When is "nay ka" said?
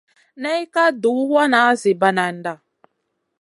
0.41-0.85